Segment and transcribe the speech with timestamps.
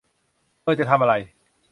[0.61, 1.13] เธอจะทำอะไร